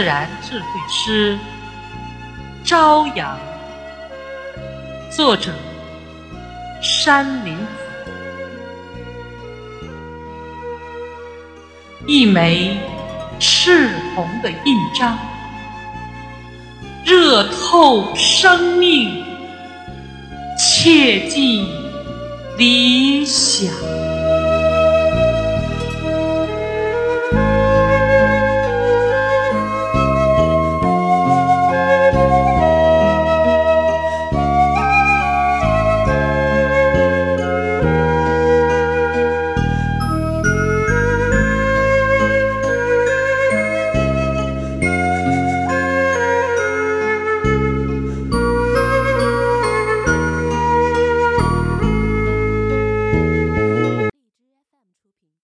[0.00, 1.38] 自然智慧诗
[2.64, 3.38] 朝阳
[5.10, 5.52] 作者
[6.80, 7.62] 山林子
[12.06, 12.78] 一枚
[13.38, 15.18] 赤红的印章
[17.04, 19.22] 热透生命，
[20.56, 21.68] 切记
[22.56, 23.70] 理想。